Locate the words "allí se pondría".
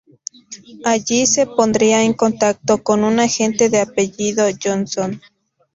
0.83-2.01